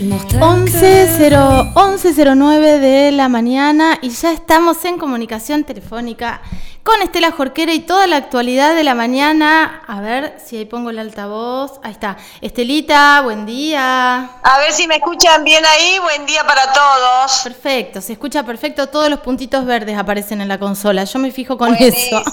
11.09 0.00 2.78
de 2.78 3.12
la 3.12 3.28
mañana 3.28 3.98
y 4.00 4.08
ya 4.08 4.32
estamos 4.32 4.82
en 4.86 4.96
comunicación 4.96 5.64
telefónica 5.64 6.40
con 6.82 7.02
Estela 7.02 7.32
Jorquera 7.32 7.74
y 7.74 7.80
toda 7.80 8.06
la 8.06 8.16
actualidad 8.16 8.74
de 8.74 8.82
la 8.82 8.94
mañana. 8.94 9.82
A 9.86 10.00
ver 10.00 10.38
si 10.42 10.56
ahí 10.56 10.64
pongo 10.64 10.88
el 10.88 10.98
altavoz. 10.98 11.80
Ahí 11.82 11.92
está. 11.92 12.16
Estelita, 12.40 13.20
buen 13.20 13.44
día. 13.44 14.30
A 14.42 14.58
ver 14.58 14.72
si 14.72 14.86
me 14.86 14.96
escuchan 14.96 15.44
bien 15.44 15.62
ahí. 15.66 15.98
Buen 15.98 16.24
día 16.24 16.46
para 16.46 16.72
todos. 16.72 17.40
Perfecto, 17.44 18.00
se 18.00 18.14
escucha 18.14 18.42
perfecto. 18.42 18.86
Todos 18.86 19.10
los 19.10 19.20
puntitos 19.20 19.66
verdes 19.66 19.98
aparecen 19.98 20.40
en 20.40 20.48
la 20.48 20.58
consola. 20.58 21.04
Yo 21.04 21.18
me 21.18 21.30
fijo 21.30 21.58
con 21.58 21.74
eso. 21.74 22.22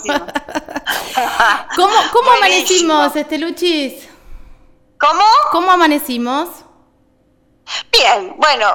¿Cómo, 1.75 1.95
cómo 2.13 2.31
amanecimos, 2.31 3.13
Esteluchis? 3.13 4.07
¿Cómo? 4.97 5.25
¿Cómo 5.51 5.71
amanecimos? 5.71 6.47
Bien, 7.91 8.35
bueno, 8.37 8.67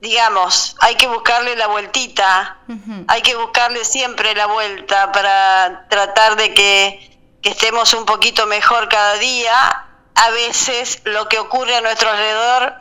digamos, 0.00 0.76
hay 0.80 0.94
que 0.94 1.06
buscarle 1.08 1.56
la 1.56 1.66
vueltita, 1.66 2.58
hay 3.08 3.22
que 3.22 3.34
buscarle 3.36 3.84
siempre 3.84 4.34
la 4.34 4.46
vuelta 4.46 5.12
para 5.12 5.86
tratar 5.88 6.36
de 6.36 6.54
que, 6.54 7.04
estemos 7.42 7.94
un 7.94 8.04
poquito 8.04 8.46
mejor 8.46 8.90
cada 8.90 9.14
día. 9.14 9.86
A 10.14 10.30
veces 10.30 11.00
lo 11.04 11.28
que 11.28 11.38
ocurre 11.38 11.76
a 11.76 11.80
nuestro 11.80 12.10
alrededor 12.10 12.74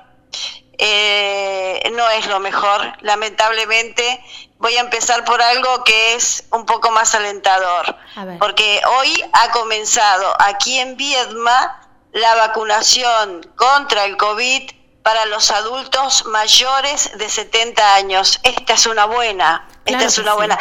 eh, 0.77 1.89
no 1.95 2.09
es 2.09 2.27
lo 2.27 2.41
mejor, 2.41 2.93
lamentablemente. 2.99 4.21
Voy 4.57 4.75
a 4.75 4.81
empezar 4.81 5.23
por 5.23 5.41
algo 5.41 5.85
que 5.85 6.15
es 6.15 6.43
un 6.51 6.65
poco 6.65 6.91
más 6.91 7.15
alentador, 7.15 7.95
porque 8.39 8.81
hoy 8.99 9.23
ha 9.31 9.51
comenzado 9.51 10.35
aquí 10.39 10.79
en 10.79 10.97
Viedma 10.97 11.79
la 12.11 12.35
vacunación 12.35 13.49
contra 13.55 14.03
el 14.03 14.17
COVID 14.17 14.71
para 15.07 15.25
los 15.27 15.51
adultos 15.51 16.25
mayores 16.25 17.17
de 17.17 17.29
70 17.29 17.95
años. 17.95 18.41
Esta 18.43 18.73
es 18.73 18.85
una 18.87 19.05
buena, 19.05 19.65
esta 19.85 20.03
es 20.03 20.17
una 20.17 20.33
buena. 20.33 20.59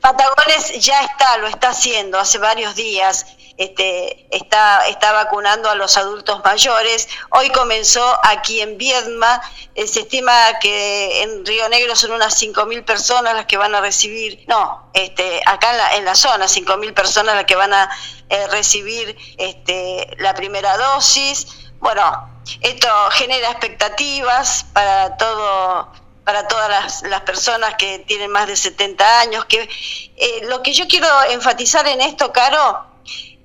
Patagones 0.00 0.82
ya 0.82 1.02
está, 1.02 1.36
lo 1.36 1.48
está 1.48 1.68
haciendo 1.68 2.18
hace 2.18 2.38
varios 2.38 2.74
días. 2.76 3.26
Este, 3.58 4.26
está, 4.34 4.88
está 4.88 5.12
vacunando 5.12 5.68
a 5.68 5.74
los 5.74 5.98
adultos 5.98 6.42
mayores. 6.42 7.10
Hoy 7.28 7.50
comenzó 7.50 8.02
aquí 8.22 8.62
en 8.62 8.78
Viedma. 8.78 9.42
Eh, 9.74 9.86
se 9.86 10.00
estima 10.00 10.58
que 10.62 11.22
en 11.22 11.44
Río 11.44 11.68
Negro 11.68 11.94
son 11.94 12.12
unas 12.12 12.42
5.000 12.42 12.86
personas 12.86 13.34
las 13.34 13.44
que 13.44 13.58
van 13.58 13.74
a 13.74 13.82
recibir, 13.82 14.46
no, 14.48 14.90
este, 14.94 15.42
acá 15.44 15.72
en 15.72 15.76
la, 15.76 15.94
en 15.96 16.04
la 16.06 16.14
zona, 16.14 16.46
5.000 16.46 16.94
personas 16.94 17.34
las 17.34 17.44
que 17.44 17.54
van 17.54 17.74
a 17.74 17.90
eh, 18.30 18.46
recibir 18.46 19.14
este, 19.36 20.16
la 20.20 20.32
primera 20.32 20.74
dosis. 20.78 21.48
Bueno, 21.80 22.33
esto 22.60 22.88
genera 23.10 23.50
expectativas 23.50 24.64
para 24.72 25.16
todo 25.16 25.92
para 26.24 26.48
todas 26.48 27.02
las, 27.02 27.20
personas 27.20 27.74
que 27.74 27.98
tienen 28.00 28.30
más 28.30 28.46
de 28.46 28.56
70 28.56 29.20
años. 29.20 29.44
Que, 29.44 29.68
eh, 30.16 30.40
lo 30.44 30.62
que 30.62 30.72
yo 30.72 30.88
quiero 30.88 31.06
enfatizar 31.30 31.86
en 31.86 32.00
esto, 32.00 32.32
Caro, 32.32 32.86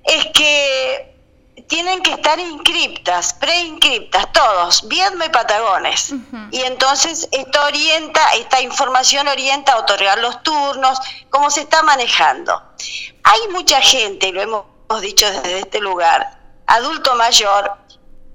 es 0.02 0.26
que 0.32 1.14
tienen 1.68 2.02
que 2.02 2.12
estar 2.12 2.38
inscriptas, 2.40 3.34
preinscriptas, 3.34 4.32
todos, 4.32 4.88
Viedma 4.88 5.26
y 5.26 5.28
Patagones. 5.28 6.12
Y 6.50 6.62
entonces 6.62 7.28
esto 7.30 7.62
orienta, 7.64 8.32
esta 8.34 8.60
información 8.60 9.28
orienta 9.28 9.74
a 9.74 9.78
otorgar 9.78 10.18
los 10.18 10.42
turnos, 10.42 10.98
cómo 11.28 11.50
se 11.50 11.60
está 11.60 11.82
manejando. 11.82 12.60
Hay 13.22 13.40
mucha 13.52 13.80
gente, 13.80 14.32
lo 14.32 14.40
hemos 14.40 15.00
dicho 15.00 15.30
desde 15.30 15.60
este 15.60 15.80
lugar, 15.80 16.40
adulto 16.66 17.14
mayor, 17.14 17.79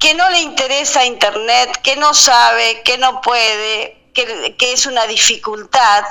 que 0.05 0.13
no 0.13 0.29
le 0.29 0.39
interesa 0.41 1.03
Internet, 1.03 1.81
que 1.81 1.95
no 1.95 2.13
sabe, 2.13 2.83
que 2.83 2.95
no 2.99 3.21
puede, 3.21 4.11
que, 4.13 4.55
es 4.71 4.85
una 4.85 5.07
dificultad. 5.07 6.03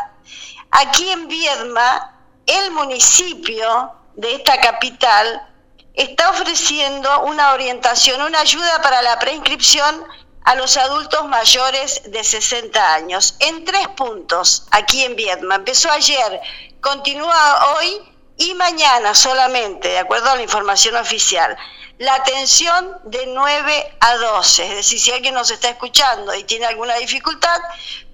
Aquí 0.72 1.08
en 1.10 1.28
Viedma, 1.28 2.12
el 2.44 2.72
municipio 2.72 3.92
de 4.16 4.34
esta 4.34 4.60
capital 4.60 5.48
está 5.94 6.28
ofreciendo 6.30 7.20
una 7.20 7.52
orientación, 7.52 8.20
una 8.20 8.40
ayuda 8.40 8.83
para 8.83 9.00
la 9.00 9.16
preinscripción 9.20 10.04
a 10.42 10.56
los 10.56 10.77
adultos 10.77 11.28
mayores 11.28 12.02
de 12.06 12.24
60 12.24 12.94
años 12.94 13.36
en 13.38 13.64
tres 13.64 13.86
puntos 13.96 14.66
aquí 14.72 15.04
en 15.04 15.14
Viedma. 15.14 15.54
Empezó 15.54 15.88
ayer, 15.92 16.40
continúa 16.80 17.77
hoy 17.77 18.02
y 18.38 18.54
mañana 18.54 19.14
solamente, 19.14 19.86
de 19.86 19.98
acuerdo 20.00 20.30
a 20.30 20.34
la 20.34 20.42
información 20.42 20.96
oficial 20.96 21.56
la 21.98 22.14
atención 22.14 22.98
de 23.05 23.27
9 23.27 23.96
a 24.00 24.16
12. 24.16 24.68
Es 24.68 24.77
decir, 24.77 25.00
si 25.00 25.12
alguien 25.12 25.34
nos 25.34 25.50
está 25.50 25.68
escuchando 25.68 26.34
y 26.34 26.44
tiene 26.44 26.66
alguna 26.66 26.94
dificultad, 26.96 27.60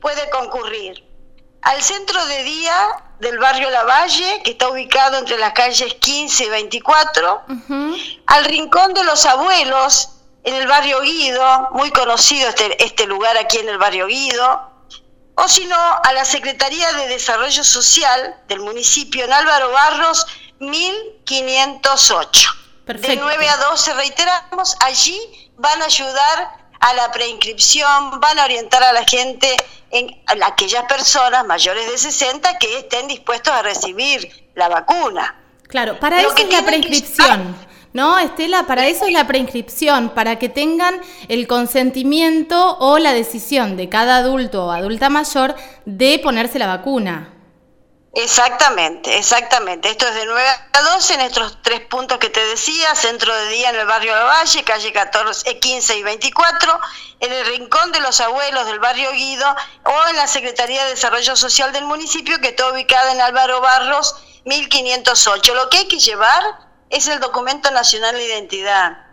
puede 0.01 0.29
concurrir 0.31 1.05
al 1.63 1.83
centro 1.83 2.25
de 2.27 2.43
día 2.43 3.05
del 3.19 3.39
barrio 3.39 3.71
Lavalle, 3.71 4.43
que 4.43 4.53
está 4.53 4.69
ubicado 4.69 5.19
entre 5.19 5.39
las 5.39 5.53
calles 5.53 5.95
15 5.95 6.45
y 6.45 6.49
24, 6.49 7.43
al 8.27 8.45
Rincón 8.47 8.95
de 8.95 9.05
los 9.05 9.27
Abuelos, 9.27 10.11
en 10.43 10.55
el 10.55 10.67
barrio 10.67 11.03
Guido, 11.03 11.69
muy 11.73 11.91
conocido 11.91 12.49
este, 12.49 12.83
este 12.83 13.07
lugar 13.07 13.37
aquí 13.37 13.59
en 13.59 13.69
el 13.69 13.77
barrio 13.77 14.07
Guido, 14.07 14.71
o 15.35 15.49
si 15.49 15.67
no, 15.67 15.77
a 15.77 16.13
la 16.15 16.25
Secretaría 16.25 16.93
de 16.95 17.09
Desarrollo 17.09 17.63
Social 17.63 18.37
del 18.49 18.61
municipio 18.61 19.25
en 19.25 19.33
Álvaro 19.33 19.71
Barros, 19.71 20.27
1508. 20.61 22.60
De 22.99 23.17
9 23.17 23.49
a 23.49 23.57
12, 23.57 23.95
reiteramos, 23.95 24.77
allí 24.81 25.19
van 25.57 25.81
a 25.83 25.85
ayudar 25.85 26.61
a 26.81 26.95
la 26.95 27.13
preinscripción, 27.13 28.21
van 28.21 28.39
a 28.39 28.45
orientar 28.45 28.83
a 28.83 28.93
la 28.93 29.05
gente, 29.05 29.57
en, 29.91 30.23
a 30.27 30.47
aquellas 30.47 30.85
personas 30.85 31.47
mayores 31.47 31.91
de 31.91 31.99
60 31.99 32.59
que 32.59 32.79
estén 32.79 33.07
dispuestos 33.09 33.53
a 33.53 33.63
recibir 33.63 34.51
la 34.55 34.69
vacuna. 34.69 35.37
Claro, 35.69 36.01
para 36.01 36.21
eso 36.21 36.35
es 36.37 36.51
la 36.51 36.63
preinscripción. 36.65 37.57
¿no, 37.93 38.19
Estela? 38.19 38.67
Para 38.67 38.87
eso 38.87 39.07
es 39.07 39.13
la 39.13 39.27
preinscripción, 39.27 40.11
para 40.11 40.39
que 40.39 40.49
tengan 40.49 41.01
el 41.29 41.47
consentimiento 41.47 42.79
o 42.79 42.99
la 42.99 43.13
decisión 43.13 43.77
de 43.77 43.89
cada 43.89 44.17
adulto 44.17 44.67
o 44.67 44.71
adulta 44.71 45.11
mayor 45.11 45.55
de 45.87 46.19
ponerse 46.19 46.59
la 46.59 46.67
vacuna. 46.67 47.35
Exactamente, 48.13 49.19
exactamente. 49.19 49.89
Esto 49.89 50.07
es 50.09 50.15
de 50.17 50.27
9 50.27 50.49
a 50.73 50.83
12 50.83 51.15
en 51.15 51.21
estos 51.21 51.63
tres 51.63 51.81
puntos 51.83 52.19
que 52.19 52.29
te 52.29 52.45
decía, 52.47 52.93
centro 52.97 53.33
de 53.33 53.49
día 53.51 53.71
en 53.71 53.77
el 53.77 53.87
barrio 53.87 54.13
La 54.13 54.25
Valle, 54.25 54.65
calle 54.65 54.93
14, 54.93 55.61
15 55.61 55.97
y 55.97 56.03
24, 56.03 56.81
en 57.21 57.33
el 57.33 57.47
Rincón 57.47 57.93
de 57.93 58.01
los 58.01 58.21
Abuelos 58.21 58.67
del 58.67 58.81
barrio 58.81 59.13
Guido 59.13 59.47
o 59.85 60.09
en 60.09 60.17
la 60.17 60.27
Secretaría 60.27 60.85
de 60.85 60.91
Desarrollo 60.91 61.37
Social 61.37 61.73
del 61.73 61.85
municipio 61.85 62.41
que 62.41 62.49
está 62.49 62.73
ubicada 62.73 63.13
en 63.13 63.21
Álvaro 63.21 63.61
Barros 63.61 64.17
1508. 64.45 65.55
Lo 65.55 65.71
que 65.71 65.79
hay 65.79 65.89
que 65.89 66.01
llevar 66.01 66.43
es 66.89 67.07
el 67.07 67.21
documento 67.21 67.71
nacional 67.71 68.17
de 68.17 68.25
identidad 68.25 69.07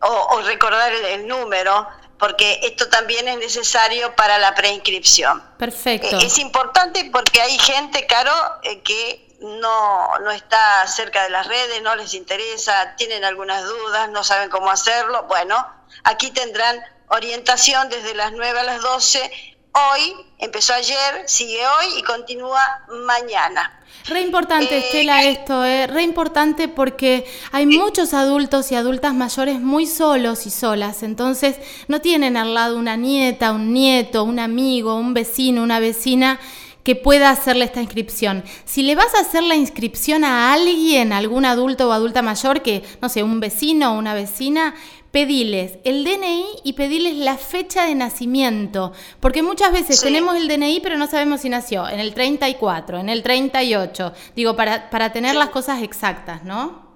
o, 0.00 0.40
recordar 0.40 0.92
el 0.92 1.28
número 1.28 1.86
porque 2.22 2.60
esto 2.62 2.88
también 2.88 3.26
es 3.26 3.36
necesario 3.38 4.14
para 4.14 4.38
la 4.38 4.54
preinscripción. 4.54 5.42
Perfecto. 5.58 6.20
Eh, 6.20 6.26
es 6.26 6.38
importante 6.38 7.10
porque 7.12 7.42
hay 7.42 7.58
gente, 7.58 8.06
Caro, 8.06 8.32
eh, 8.62 8.80
que 8.82 9.36
no, 9.40 10.20
no 10.20 10.30
está 10.30 10.86
cerca 10.86 11.24
de 11.24 11.30
las 11.30 11.48
redes, 11.48 11.82
no 11.82 11.96
les 11.96 12.14
interesa, 12.14 12.94
tienen 12.96 13.24
algunas 13.24 13.64
dudas, 13.64 14.08
no 14.10 14.22
saben 14.22 14.50
cómo 14.50 14.70
hacerlo. 14.70 15.24
Bueno, 15.24 15.66
aquí 16.04 16.30
tendrán 16.30 16.80
orientación 17.08 17.88
desde 17.88 18.14
las 18.14 18.30
9 18.30 18.60
a 18.60 18.62
las 18.62 18.82
12 18.82 19.51
hoy, 19.72 20.14
empezó 20.38 20.74
ayer, 20.74 21.24
sigue 21.26 21.60
hoy 21.60 21.98
y 21.98 22.02
continúa 22.02 22.60
mañana. 23.06 23.78
Re 24.06 24.20
importante, 24.20 24.76
eh, 24.76 24.78
Estela, 24.78 25.22
esto, 25.24 25.64
eh, 25.64 25.86
re 25.86 26.02
importante 26.02 26.66
porque 26.68 27.24
hay 27.52 27.66
muchos 27.66 28.14
adultos 28.14 28.72
y 28.72 28.74
adultas 28.74 29.14
mayores 29.14 29.60
muy 29.60 29.86
solos 29.86 30.46
y 30.46 30.50
solas, 30.50 31.02
entonces 31.02 31.56
no 31.86 32.00
tienen 32.00 32.36
al 32.36 32.54
lado 32.54 32.78
una 32.78 32.96
nieta, 32.96 33.52
un 33.52 33.72
nieto, 33.72 34.24
un 34.24 34.40
amigo, 34.40 34.96
un 34.96 35.14
vecino, 35.14 35.62
una 35.62 35.78
vecina 35.78 36.40
que 36.82 36.96
pueda 36.96 37.30
hacerle 37.30 37.64
esta 37.64 37.80
inscripción. 37.80 38.42
Si 38.64 38.82
le 38.82 38.96
vas 38.96 39.14
a 39.14 39.20
hacer 39.20 39.44
la 39.44 39.54
inscripción 39.54 40.24
a 40.24 40.52
alguien, 40.52 41.12
algún 41.12 41.44
adulto 41.44 41.88
o 41.88 41.92
adulta 41.92 42.22
mayor, 42.22 42.62
que 42.62 42.82
no 43.00 43.08
sé, 43.08 43.22
un 43.22 43.38
vecino 43.38 43.92
o 43.92 43.98
una 43.98 44.14
vecina, 44.14 44.74
pediles 45.12 45.78
el 45.84 46.04
DNI 46.04 46.62
y 46.64 46.72
pediles 46.72 47.14
la 47.14 47.36
fecha 47.36 47.84
de 47.84 47.94
nacimiento, 47.94 48.92
porque 49.20 49.42
muchas 49.42 49.70
veces 49.70 50.00
tenemos 50.00 50.34
el 50.36 50.48
DNI 50.48 50.80
pero 50.80 50.96
no 50.96 51.06
sabemos 51.06 51.42
si 51.42 51.50
nació 51.50 51.88
en 51.88 52.00
el 52.00 52.14
34, 52.14 52.98
en 52.98 53.08
el 53.08 53.22
38, 53.22 54.12
digo, 54.34 54.56
para, 54.56 54.90
para 54.90 55.12
tener 55.12 55.36
las 55.36 55.50
cosas 55.50 55.82
exactas, 55.82 56.42
¿no? 56.42 56.90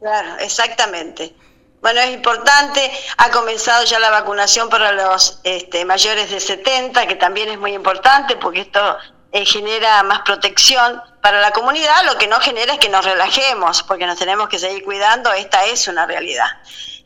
Claro, 0.00 0.36
exactamente. 0.40 1.34
Bueno, 1.80 2.00
es 2.00 2.14
importante, 2.14 2.90
ha 3.18 3.30
comenzado 3.30 3.84
ya 3.84 3.98
la 3.98 4.10
vacunación 4.10 4.68
para 4.68 4.92
los 4.92 5.40
este, 5.44 5.84
mayores 5.84 6.30
de 6.30 6.40
70, 6.40 7.06
que 7.06 7.14
también 7.14 7.50
es 7.50 7.58
muy 7.58 7.74
importante 7.74 8.36
porque 8.36 8.62
esto 8.62 8.96
eh, 9.32 9.44
genera 9.44 10.02
más 10.02 10.20
protección 10.20 11.02
para 11.20 11.40
la 11.40 11.50
comunidad, 11.50 12.04
lo 12.06 12.16
que 12.16 12.26
no 12.26 12.40
genera 12.40 12.74
es 12.74 12.78
que 12.78 12.88
nos 12.88 13.04
relajemos, 13.04 13.82
porque 13.82 14.06
nos 14.06 14.18
tenemos 14.18 14.48
que 14.48 14.58
seguir 14.58 14.82
cuidando, 14.84 15.32
esta 15.32 15.64
es 15.66 15.86
una 15.86 16.06
realidad. 16.06 16.46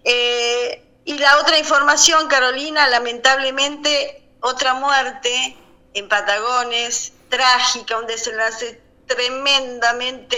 Eh, 0.04 0.84
Y 1.08 1.16
la 1.16 1.38
otra 1.38 1.56
información, 1.58 2.28
Carolina, 2.28 2.86
lamentablemente, 2.86 4.22
otra 4.40 4.74
muerte 4.74 5.56
en 5.94 6.06
Patagones, 6.06 7.14
trágica, 7.30 7.96
un 7.96 8.06
desenlace 8.06 8.78
tremendamente 9.06 10.36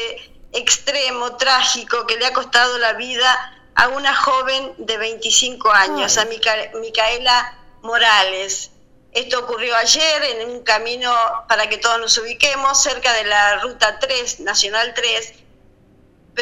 extremo, 0.53 1.37
trágico, 1.37 2.07
que 2.07 2.17
le 2.19 2.27
ha 2.27 2.33
costado 2.33 2.79
la 2.79 2.93
vida 2.93 3.29
a 3.75 3.89
una 3.89 4.15
joven 4.15 4.75
de 4.79 4.97
25 4.97 5.73
años, 5.73 6.17
a 6.19 6.25
Micaela 6.27 7.59
Morales. 7.83 8.71
Esto 9.11 9.41
ocurrió 9.41 9.75
ayer 9.75 10.23
en 10.23 10.51
un 10.51 10.63
camino, 10.63 11.13
para 11.49 11.69
que 11.69 11.79
todos 11.79 11.99
nos 11.99 12.17
ubiquemos, 12.19 12.81
cerca 12.81 13.13
de 13.15 13.25
la 13.25 13.57
Ruta 13.57 13.99
3, 13.99 14.39
Nacional 14.41 14.95
3, 14.95 15.35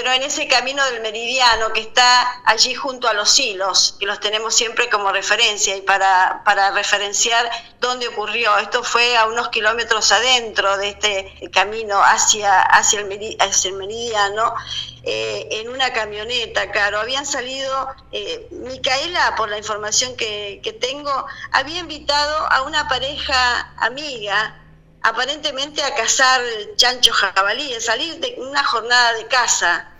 pero 0.00 0.12
en 0.12 0.23
ese 0.23 0.47
camino 0.47 0.85
del 0.93 1.00
meridiano 1.03 1.73
que 1.73 1.81
está 1.81 2.41
allí 2.45 2.73
junto 2.73 3.09
a 3.09 3.15
los 3.15 3.37
hilos, 3.37 3.97
que 3.99 4.06
los 4.06 4.21
tenemos 4.21 4.55
siempre 4.55 4.89
como 4.89 5.11
referencia 5.11 5.77
y 5.77 5.81
para, 5.81 6.43
para 6.45 6.71
referenciar 6.71 7.50
dónde 7.81 8.06
ocurrió. 8.06 8.56
Esto 8.59 8.85
fue 8.85 9.17
a 9.17 9.27
unos 9.27 9.49
kilómetros 9.49 10.12
adentro 10.12 10.77
de 10.77 10.91
este 10.91 11.50
camino 11.53 12.00
hacia, 12.00 12.61
hacia, 12.61 13.00
el, 13.00 13.06
meridiano. 13.06 14.55
Eh, 15.03 15.49
en 15.50 15.69
una 15.69 15.93
camioneta, 15.93 16.71
claro. 16.71 17.01
Habían 17.01 17.27
salido, 17.27 17.89
eh, 18.12 18.47
Micaela, 18.53 19.35
por 19.35 19.49
la 19.49 19.59
información 19.59 20.17
que, 20.17 20.61
que 20.62 20.75
tengo, 20.75 21.27
había 21.51 21.81
invitado 21.81 22.47
a 22.53 22.62
una 22.62 22.87
pareja 22.87 23.73
amiga 23.79 24.55
aparentemente 25.03 25.83
a 25.83 25.95
cazar 25.95 26.41
chancho 26.77 27.12
jabalí, 27.12 27.73
a 27.75 27.81
salir 27.81 28.19
de 28.21 28.35
una 28.39 28.65
jornada 28.65 29.15
de 29.15 29.27
caza. 29.27 29.93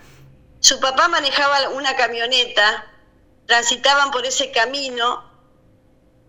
Su 0.61 0.81
papá 0.81 1.09
manejaba 1.09 1.69
una 1.71 1.97
camioneta, 1.97 2.87
transitaban 3.47 4.11
por 4.11 4.27
ese 4.27 4.51
camino, 4.51 5.25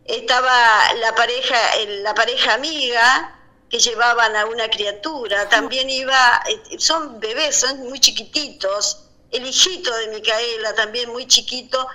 estaba 0.05 0.93
la 0.95 1.13
pareja, 1.15 1.57
la 2.03 2.13
pareja 2.13 2.53
amiga 2.53 3.35
que 3.69 3.79
llevaban 3.79 4.35
a 4.35 4.45
una 4.45 4.67
criatura, 4.69 5.47
también 5.49 5.89
iba, 5.89 6.41
eh, 6.47 6.79
son 6.79 7.19
bebés, 7.19 7.55
son 7.55 7.87
muy 7.87 7.99
chiquititos, 7.99 9.05
el 9.31 9.45
hijito 9.45 9.95
de 9.95 10.07
Micaela 10.07 10.73
también 10.73 11.09
muy 11.11 11.27
chiquito, 11.27 11.87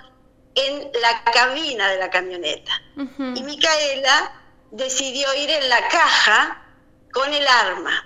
en 0.54 0.90
la 1.00 1.24
cabina 1.32 1.88
de 1.90 1.98
la 1.98 2.10
camioneta. 2.10 2.70
Y 2.96 3.42
Micaela 3.42 4.40
decidió 4.70 5.34
ir 5.34 5.50
en 5.50 5.68
la 5.68 5.88
caja 5.88 6.63
con 7.14 7.32
el 7.32 7.46
arma. 7.46 8.04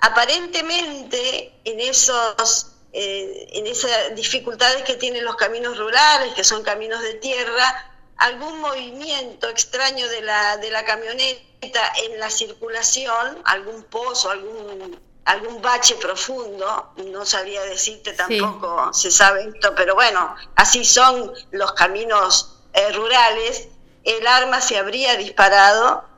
Aparentemente, 0.00 1.60
en, 1.64 1.80
esos, 1.80 2.72
eh, 2.92 3.48
en 3.52 3.66
esas 3.66 4.14
dificultades 4.14 4.82
que 4.82 4.94
tienen 4.94 5.24
los 5.24 5.36
caminos 5.36 5.78
rurales, 5.78 6.34
que 6.34 6.44
son 6.44 6.62
caminos 6.62 7.02
de 7.02 7.14
tierra, 7.14 7.92
algún 8.18 8.60
movimiento 8.60 9.48
extraño 9.48 10.06
de 10.08 10.20
la, 10.20 10.58
de 10.58 10.70
la 10.70 10.84
camioneta 10.84 11.92
en 12.04 12.20
la 12.20 12.30
circulación, 12.30 13.38
algún 13.44 13.84
pozo, 13.84 14.30
algún, 14.30 15.00
algún 15.24 15.62
bache 15.62 15.94
profundo, 15.96 16.92
no 16.96 17.24
sabría 17.24 17.62
decirte 17.62 18.12
tampoco, 18.12 18.92
se 18.92 19.10
sabe 19.10 19.48
esto, 19.54 19.74
pero 19.74 19.94
bueno, 19.94 20.34
así 20.56 20.84
son 20.84 21.32
los 21.52 21.72
caminos 21.72 22.58
eh, 22.74 22.92
rurales, 22.92 23.68
el 24.04 24.26
arma 24.26 24.60
se 24.60 24.76
habría 24.76 25.16
disparado 25.16 26.11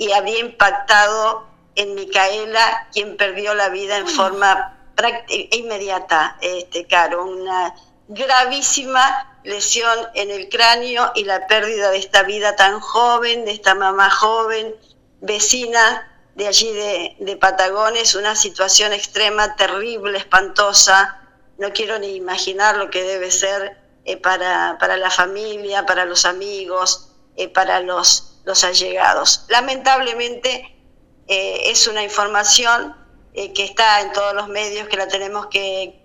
y 0.00 0.12
había 0.12 0.38
impactado 0.38 1.46
en 1.74 1.94
Micaela, 1.94 2.88
quien 2.90 3.18
perdió 3.18 3.54
la 3.54 3.68
vida 3.68 3.98
en 3.98 4.08
forma 4.08 4.78
inmediata, 5.28 6.38
este, 6.40 6.86
Caro, 6.86 7.26
una 7.26 7.74
gravísima 8.08 9.38
lesión 9.44 9.98
en 10.14 10.30
el 10.30 10.48
cráneo 10.48 11.12
y 11.14 11.24
la 11.24 11.46
pérdida 11.46 11.90
de 11.90 11.98
esta 11.98 12.22
vida 12.22 12.56
tan 12.56 12.80
joven, 12.80 13.44
de 13.44 13.52
esta 13.52 13.74
mamá 13.74 14.08
joven, 14.08 14.74
vecina 15.20 16.10
de 16.34 16.48
allí 16.48 16.72
de, 16.72 17.16
de 17.20 17.36
Patagones, 17.36 18.14
una 18.14 18.34
situación 18.36 18.94
extrema, 18.94 19.54
terrible, 19.56 20.16
espantosa. 20.16 21.20
No 21.58 21.74
quiero 21.74 21.98
ni 21.98 22.14
imaginar 22.14 22.78
lo 22.78 22.88
que 22.88 23.02
debe 23.02 23.30
ser 23.30 23.76
eh, 24.06 24.16
para, 24.16 24.78
para, 24.80 24.96
la 24.96 25.10
familia, 25.10 25.84
para 25.84 26.06
los 26.06 26.24
amigos, 26.24 27.10
eh, 27.36 27.48
para 27.48 27.80
los 27.80 28.29
los 28.44 28.64
allegados. 28.64 29.44
Lamentablemente 29.48 30.76
eh, 31.26 31.70
es 31.70 31.86
una 31.86 32.02
información 32.02 32.94
eh, 33.34 33.52
que 33.52 33.64
está 33.64 34.00
en 34.00 34.12
todos 34.12 34.34
los 34.34 34.48
medios, 34.48 34.88
que 34.88 34.96
la 34.96 35.06
tenemos 35.06 35.46
que, 35.46 35.96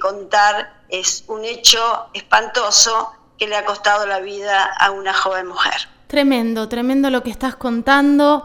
contar, 0.00 0.82
es 0.88 1.22
un 1.28 1.44
hecho 1.44 2.08
espantoso 2.12 3.12
que 3.38 3.46
le 3.46 3.54
ha 3.54 3.64
costado 3.64 4.04
la 4.04 4.18
vida 4.18 4.64
a 4.64 4.90
una 4.90 5.14
joven 5.14 5.46
mujer. 5.46 5.88
Tremendo, 6.08 6.68
tremendo 6.68 7.08
lo 7.08 7.22
que 7.22 7.30
estás 7.30 7.54
contando. 7.54 8.44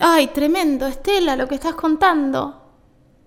Ay, 0.00 0.26
tremendo, 0.28 0.88
Estela, 0.88 1.36
lo 1.36 1.46
que 1.46 1.54
estás 1.54 1.74
contando. 1.74 2.60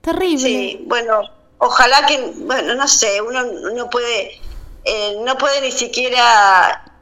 Terrible. 0.01 0.38
Sí, 0.38 0.83
bueno, 0.88 1.21
ojalá 1.57 2.06
que, 2.06 2.33
bueno, 2.36 2.75
no 2.75 2.88
sé, 2.88 3.21
uno 3.21 3.44
no 3.44 3.89
puede, 3.89 4.42
eh, 4.83 5.16
no 5.24 5.38
puede 5.38 5.62
ni 5.62 5.71
siquiera 5.71 7.00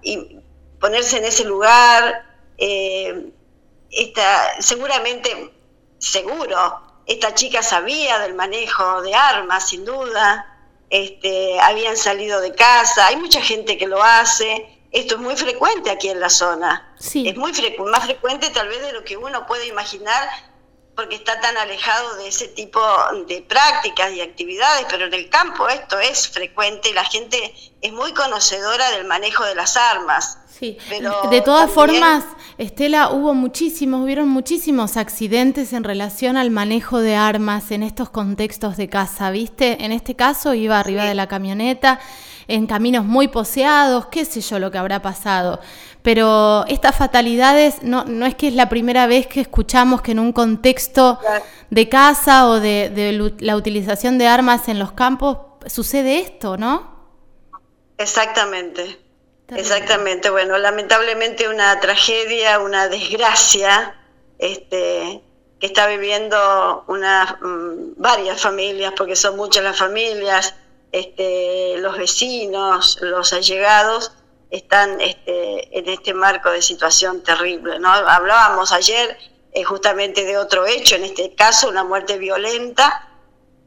ponerse 0.80 1.18
en 1.18 1.26
ese 1.26 1.44
lugar, 1.44 2.31
eh, 2.62 3.32
esta, 3.90 4.62
seguramente, 4.62 5.52
seguro, 5.98 7.02
esta 7.08 7.34
chica 7.34 7.64
sabía 7.64 8.20
del 8.20 8.36
manejo 8.36 9.02
de 9.02 9.16
armas, 9.16 9.68
sin 9.68 9.84
duda, 9.84 10.48
este, 10.92 11.60
habían 11.60 11.98
salido 11.98 12.40
de 12.40 12.54
casa, 12.54 13.08
hay 13.08 13.16
mucha 13.16 13.42
gente 13.42 13.80
que 13.80 13.88
lo 13.88 14.04
hace, 14.04 14.80
esto 14.92 15.16
es 15.16 15.22
muy 15.22 15.36
frecuente 15.36 15.90
aquí 15.90 16.10
en 16.10 16.20
la 16.20 16.30
zona, 16.30 16.94
es 17.00 17.36
muy 17.36 17.52
más 17.92 18.06
frecuente 18.06 18.50
tal 18.52 18.68
vez 18.68 18.82
de 18.82 18.94
lo 18.94 19.04
que 19.04 19.18
uno 19.18 19.48
puede 19.48 19.66
imaginar 19.66 20.30
porque 21.02 21.16
está 21.16 21.40
tan 21.40 21.58
alejado 21.58 22.18
de 22.18 22.28
ese 22.28 22.48
tipo 22.50 22.80
de 23.28 23.42
prácticas 23.42 24.14
y 24.14 24.22
actividades, 24.22 24.86
pero 24.88 25.08
en 25.08 25.14
el 25.16 25.30
campo 25.30 25.68
esto 25.68 25.98
es 26.00 26.28
frecuente 26.28 26.94
la 26.94 27.04
gente 27.04 27.56
es 27.82 27.92
muy 27.92 28.14
conocedora 28.14 28.92
del 28.92 29.06
manejo 29.06 29.44
de 29.44 29.56
las 29.56 29.78
armas. 29.78 30.38
Sí, 30.48 30.78
de 31.32 31.42
todas 31.42 31.72
formas, 31.72 32.24
Estela, 32.60 33.10
hubo 33.10 33.34
muchísimos, 33.34 34.04
hubieron 34.04 34.28
muchísimos 34.28 34.96
accidentes 34.96 35.74
en 35.74 35.84
relación 35.84 36.38
al 36.38 36.52
manejo 36.52 37.00
de 37.00 37.16
armas 37.16 37.72
en 37.72 37.82
estos 37.82 38.12
contextos 38.12 38.78
de 38.78 38.88
casa, 38.88 39.32
¿viste? 39.32 39.84
En 39.84 39.92
este 39.92 40.16
caso 40.16 40.54
iba 40.54 40.80
arriba 40.80 41.06
de 41.06 41.16
la 41.16 41.28
camioneta, 41.28 42.00
en 42.48 42.68
caminos 42.68 43.06
muy 43.06 43.28
poseados, 43.28 44.06
qué 44.08 44.24
sé 44.24 44.42
yo 44.42 44.60
lo 44.60 44.70
que 44.70 44.78
habrá 44.78 45.02
pasado. 45.02 45.62
Pero 46.02 46.66
estas 46.68 46.96
fatalidades 46.96 47.84
no, 47.84 48.06
no 48.06 48.26
es 48.26 48.36
que 48.36 48.48
es 48.48 48.56
la 48.56 48.70
primera 48.70 49.06
vez 49.08 49.28
que 49.28 49.42
escuchamos 49.42 50.02
que 50.02 50.12
en 50.12 50.20
un 50.20 50.34
contexto 50.34 51.20
de 51.70 51.90
casa 51.90 52.48
o 52.48 52.60
de, 52.60 52.90
de 52.90 53.34
la 53.40 53.56
utilización 53.56 54.18
de 54.18 54.28
armas 54.28 54.68
en 54.68 54.80
los 54.80 54.94
campos 54.94 55.38
sucede 55.68 56.20
esto, 56.20 56.58
¿no? 56.58 56.92
Exactamente. 57.98 59.00
Exactamente, 59.56 60.30
bueno, 60.30 60.58
lamentablemente 60.58 61.50
una 61.50 61.78
tragedia, 61.82 62.60
una 62.60 62.88
desgracia, 62.88 63.96
este, 64.40 65.22
que 65.60 65.66
está 65.68 65.88
viviendo 65.88 66.86
una, 66.88 67.38
mm, 67.42 67.94
varias 67.98 68.42
familias, 68.42 68.94
porque 68.96 69.16
son 69.16 69.36
muchas 69.36 69.64
las 69.64 69.78
familias, 69.78 70.56
este, 70.92 71.78
los 71.80 71.98
vecinos, 71.98 72.98
los 73.02 73.34
allegados, 73.34 74.14
están 74.52 75.00
este, 75.02 75.78
en 75.78 75.88
este 75.90 76.14
marco 76.14 76.52
de 76.52 76.62
situación 76.62 77.24
terrible. 77.24 77.80
¿no? 77.80 77.90
Hablábamos 77.90 78.72
ayer 78.72 79.18
eh, 79.54 79.64
justamente 79.64 80.26
de 80.26 80.38
otro 80.38 80.68
hecho, 80.68 80.96
en 80.96 81.06
este 81.06 81.34
caso 81.34 81.70
una 81.70 81.84
muerte 81.84 82.18
violenta, 82.18 83.08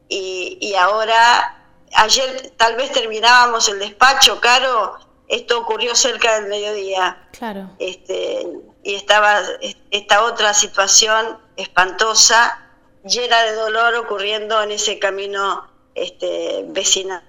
y, 0.07 0.59
y 0.61 0.75
ahora, 0.75 1.65
ayer 1.95 2.53
tal 2.57 2.75
vez 2.75 2.91
terminábamos 2.91 3.67
el 3.69 3.79
despacho, 3.79 4.39
Caro, 4.39 4.99
esto 5.27 5.59
ocurrió 5.59 5.95
cerca 5.95 6.35
del 6.39 6.47
mediodía. 6.47 7.27
Claro. 7.31 7.71
Este, 7.79 8.47
y 8.83 8.93
estaba 8.93 9.41
esta 9.89 10.23
otra 10.23 10.53
situación 10.53 11.39
espantosa, 11.57 12.61
llena 13.03 13.41
de 13.43 13.53
dolor, 13.53 13.95
ocurriendo 13.95 14.61
en 14.61 14.71
ese 14.71 14.99
camino 14.99 15.67
este, 15.95 16.65
vecinal 16.67 17.23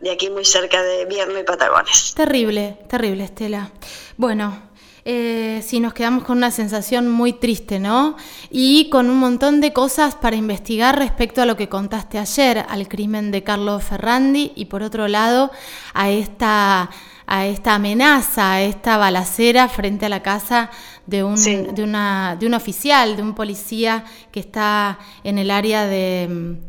de 0.00 0.10
aquí 0.10 0.30
muy 0.30 0.44
cerca 0.44 0.82
de 0.82 1.04
Vierno 1.04 1.38
y 1.38 1.42
Patagones. 1.42 2.14
Terrible, 2.14 2.78
terrible, 2.88 3.24
Estela. 3.24 3.70
Bueno, 4.16 4.70
eh, 5.04 5.62
sí, 5.66 5.80
nos 5.80 5.92
quedamos 5.92 6.24
con 6.24 6.38
una 6.38 6.50
sensación 6.50 7.10
muy 7.10 7.34
triste, 7.34 7.78
¿no? 7.78 8.16
Y 8.50 8.88
con 8.88 9.10
un 9.10 9.18
montón 9.18 9.60
de 9.60 9.72
cosas 9.72 10.14
para 10.14 10.36
investigar 10.36 10.98
respecto 10.98 11.42
a 11.42 11.46
lo 11.46 11.56
que 11.56 11.68
contaste 11.68 12.18
ayer, 12.18 12.64
al 12.68 12.88
crimen 12.88 13.30
de 13.30 13.42
Carlos 13.42 13.84
Ferrandi 13.84 14.52
y 14.54 14.66
por 14.66 14.82
otro 14.82 15.08
lado 15.08 15.50
a 15.92 16.10
esta 16.10 16.90
a 17.26 17.46
esta 17.46 17.74
amenaza, 17.74 18.52
a 18.52 18.62
esta 18.62 18.98
balacera 18.98 19.68
frente 19.68 20.06
a 20.06 20.10
la 20.10 20.22
casa 20.22 20.70
de 21.06 21.22
un, 21.24 21.36
de, 21.42 21.82
una, 21.82 22.36
de 22.38 22.46
un 22.46 22.54
oficial, 22.54 23.16
de 23.16 23.22
un 23.22 23.34
policía 23.34 24.04
que 24.32 24.40
está 24.40 24.98
en 25.22 25.38
el 25.38 25.50
área 25.50 25.86
de, 25.86 26.60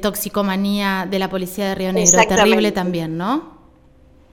toxicomanía 0.00 1.06
de 1.10 1.18
la 1.18 1.28
policía 1.28 1.68
de 1.68 1.74
Río 1.74 1.92
Negro. 1.92 2.22
Terrible 2.26 2.72
también, 2.72 3.16
¿no? 3.16 3.52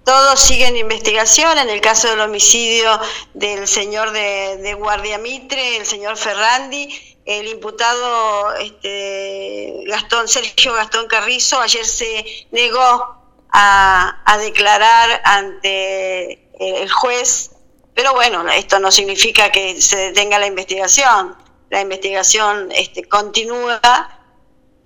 todo 0.06 0.36
sigue 0.38 0.66
en 0.66 0.76
investigación. 0.76 1.60
En 1.60 1.70
el 1.70 1.82
caso 1.82 2.10
del 2.10 2.22
homicidio 2.22 3.00
del 3.36 3.68
señor 3.68 4.12
de, 4.12 4.58
de 4.58 4.74
Guardia 4.74 5.20
Mitre, 5.20 5.78
el 5.78 5.86
señor 5.86 6.18
Ferrandi, 6.18 6.90
el 7.26 7.48
imputado 7.48 8.56
este, 8.56 9.84
Gastón 9.86 10.28
Sergio 10.28 10.74
Gastón 10.74 11.08
Carrizo 11.08 11.62
ayer 11.62 11.86
se 11.86 12.26
negó 12.50 13.18
a, 13.52 14.22
a 14.26 14.38
declarar 14.40 15.22
ante 15.24 16.50
el 16.60 16.92
juez, 16.92 17.52
pero 18.00 18.14
bueno, 18.14 18.50
esto 18.50 18.80
no 18.80 18.94
significa 18.94 19.52
que 19.52 19.82
se 19.82 19.98
detenga 19.98 20.40
la 20.40 20.48
investigación. 20.48 21.36
La 21.70 21.82
investigación 21.82 22.70
este, 22.72 23.04
continúa 23.04 23.82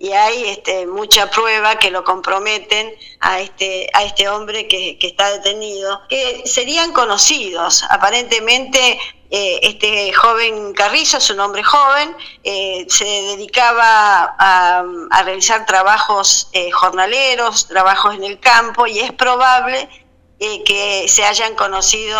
y 0.00 0.10
hay 0.10 0.48
este, 0.48 0.84
mucha 0.88 1.30
prueba 1.30 1.78
que 1.78 1.92
lo 1.92 2.02
comprometen 2.02 2.92
a 3.20 3.38
este, 3.38 3.88
este 4.04 4.28
hombre 4.28 4.66
que, 4.66 4.98
está 5.00 5.30
detenido, 5.30 6.00
que 6.08 6.42
serían 6.44 6.90
conocidos. 6.90 7.84
Aparentemente 7.88 8.98
eh, 9.30 9.60
este 9.62 10.12
joven 10.12 10.72
Carrizo, 10.72 11.20
su 11.20 11.36
nombre 11.36 11.62
joven, 11.62 12.16
eh, 12.42 12.84
se 12.88 13.04
dedicaba 13.04 14.34
a, 14.36 14.84
a 15.10 15.22
realizar 15.22 15.66
trabajos 15.66 16.48
eh, 16.52 16.72
jornaleros, 16.72 17.68
trabajos 17.68 18.16
en 18.16 18.24
el 18.24 18.40
campo, 18.40 18.88
y 18.88 18.98
es 18.98 19.12
probable 19.12 19.88
que 20.66 21.06
se 21.08 21.24
hayan 21.24 21.54
conocido 21.54 22.18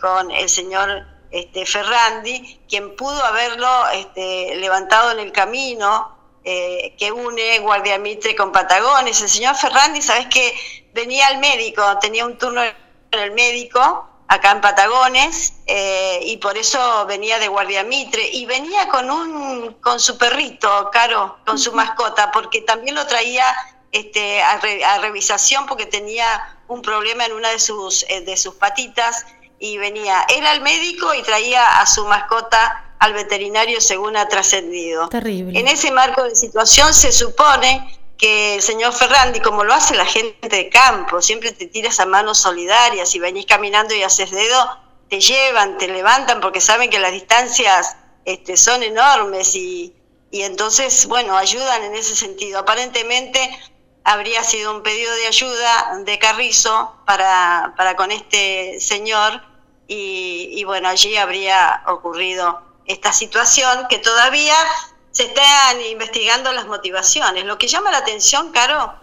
con 0.00 0.30
el 0.30 0.48
señor 0.48 1.06
este, 1.30 1.66
Ferrandi, 1.66 2.60
quien 2.68 2.94
pudo 2.94 3.24
haberlo 3.24 3.88
este, 3.88 4.54
levantado 4.56 5.12
en 5.12 5.18
el 5.18 5.32
camino 5.32 6.16
eh, 6.44 6.94
que 6.98 7.12
une 7.12 7.58
Guardia 7.60 7.98
Mitre 7.98 8.34
con 8.34 8.52
Patagones. 8.52 9.20
El 9.22 9.28
señor 9.28 9.54
Ferrandi, 9.56 10.02
sabes 10.02 10.26
que 10.26 10.54
venía 10.92 11.28
al 11.28 11.38
médico, 11.38 11.82
tenía 12.00 12.26
un 12.26 12.36
turno 12.36 12.62
en 12.62 12.74
el 13.10 13.30
médico 13.30 14.08
acá 14.28 14.52
en 14.52 14.60
Patagones 14.60 15.54
eh, 15.66 16.20
y 16.22 16.38
por 16.38 16.56
eso 16.56 17.06
venía 17.06 17.38
de 17.38 17.48
Guardia 17.48 17.84
Mitre. 17.84 18.28
Y 18.32 18.44
venía 18.46 18.88
con 18.88 19.10
un 19.10 19.74
con 19.74 20.00
su 20.00 20.18
perrito, 20.18 20.90
Caro, 20.92 21.38
con 21.46 21.58
su 21.58 21.72
mascota, 21.72 22.32
porque 22.32 22.60
también 22.62 22.94
lo 22.94 23.06
traía 23.06 23.44
este, 23.92 24.42
a, 24.42 24.58
revisación 24.98 25.66
porque 25.66 25.86
tenía 25.86 26.58
un 26.66 26.82
problema 26.82 27.24
en 27.24 27.32
una 27.32 27.50
de 27.50 27.58
sus 27.58 28.04
eh, 28.08 28.22
de 28.22 28.36
sus 28.36 28.54
patitas 28.54 29.26
y 29.62 29.78
venía 29.78 30.26
él 30.28 30.44
al 30.44 30.60
médico 30.60 31.14
y 31.14 31.22
traía 31.22 31.80
a 31.80 31.86
su 31.86 32.04
mascota 32.04 32.94
al 32.98 33.12
veterinario 33.12 33.80
según 33.80 34.16
ha 34.16 34.26
trascendido. 34.26 35.08
Terrible. 35.08 35.56
En 35.56 35.68
ese 35.68 35.92
marco 35.92 36.24
de 36.24 36.34
situación 36.34 36.92
se 36.92 37.12
supone 37.12 37.96
que 38.18 38.56
el 38.56 38.62
señor 38.62 38.92
Ferrandi, 38.92 39.38
como 39.38 39.62
lo 39.62 39.72
hace 39.72 39.94
la 39.94 40.04
gente 40.04 40.48
de 40.48 40.68
campo, 40.68 41.22
siempre 41.22 41.52
te 41.52 41.68
tiras 41.68 42.00
a 42.00 42.06
manos 42.06 42.38
solidarias 42.38 43.14
y 43.14 43.20
venís 43.20 43.46
caminando 43.46 43.94
y 43.94 44.02
haces 44.02 44.32
dedo, 44.32 44.78
te 45.08 45.20
llevan, 45.20 45.78
te 45.78 45.86
levantan 45.86 46.40
porque 46.40 46.60
saben 46.60 46.90
que 46.90 46.98
las 46.98 47.12
distancias 47.12 47.94
este, 48.24 48.56
son 48.56 48.82
enormes 48.82 49.54
y, 49.54 49.94
y 50.32 50.42
entonces, 50.42 51.06
bueno, 51.06 51.36
ayudan 51.36 51.84
en 51.84 51.94
ese 51.94 52.16
sentido. 52.16 52.58
Aparentemente 52.58 53.48
habría 54.02 54.42
sido 54.42 54.74
un 54.74 54.82
pedido 54.82 55.14
de 55.14 55.28
ayuda 55.28 56.00
de 56.04 56.18
Carrizo 56.18 56.96
para, 57.06 57.74
para 57.76 57.94
con 57.94 58.10
este 58.10 58.80
señor 58.80 59.51
y, 59.86 60.50
y 60.52 60.64
bueno, 60.64 60.88
allí 60.88 61.16
habría 61.16 61.82
ocurrido 61.86 62.60
esta 62.86 63.12
situación 63.12 63.86
que 63.88 63.98
todavía 63.98 64.54
se 65.10 65.24
están 65.24 65.80
investigando 65.90 66.52
las 66.52 66.66
motivaciones. 66.66 67.44
Lo 67.44 67.58
que 67.58 67.68
llama 67.68 67.90
la 67.90 67.98
atención, 67.98 68.50
Caro, 68.50 68.94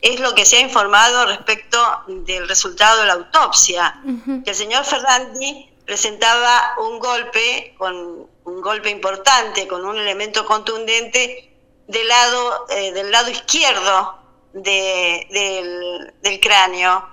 es 0.00 0.20
lo 0.20 0.34
que 0.34 0.44
se 0.44 0.56
ha 0.56 0.60
informado 0.60 1.24
respecto 1.26 1.78
del 2.08 2.46
resultado 2.46 3.00
de 3.00 3.06
la 3.06 3.14
autopsia, 3.14 4.02
que 4.44 4.50
el 4.50 4.56
señor 4.56 4.84
Ferrandi 4.84 5.70
presentaba 5.86 6.74
un 6.78 6.98
golpe, 6.98 7.74
con 7.78 8.26
un 8.44 8.60
golpe 8.60 8.90
importante, 8.90 9.66
con 9.66 9.84
un 9.84 9.96
elemento 9.96 10.44
contundente 10.44 11.56
del 11.86 12.08
lado, 12.08 12.66
eh, 12.68 12.92
del 12.92 13.10
lado 13.10 13.30
izquierdo 13.30 14.18
de, 14.52 16.12
del, 16.20 16.40
cráneo. 16.40 17.08